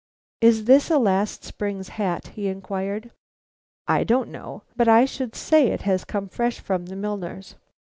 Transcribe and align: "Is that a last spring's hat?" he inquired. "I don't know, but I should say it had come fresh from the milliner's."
"Is 0.41 0.65
that 0.65 0.89
a 0.89 0.97
last 0.97 1.43
spring's 1.43 1.89
hat?" 1.89 2.29
he 2.33 2.47
inquired. 2.47 3.11
"I 3.87 4.03
don't 4.03 4.31
know, 4.31 4.63
but 4.75 4.87
I 4.87 5.05
should 5.05 5.35
say 5.35 5.67
it 5.67 5.83
had 5.83 6.07
come 6.07 6.27
fresh 6.27 6.59
from 6.59 6.87
the 6.87 6.95
milliner's." 6.95 7.53